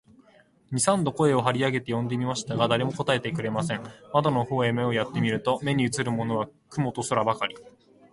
[0.71, 3.83] 二三度声を張り上げて呼んでみましたが、誰も答えてくれません。
[4.15, 7.55] 窓の方へ目をやって見ると、目にうつるものは雲と空ばかり、